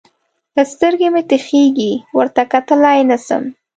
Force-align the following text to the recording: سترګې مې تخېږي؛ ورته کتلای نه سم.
سترګې 0.71 1.07
مې 1.13 1.21
تخېږي؛ 1.29 1.93
ورته 2.17 2.41
کتلای 2.53 2.99
نه 3.09 3.17
سم. 3.25 3.43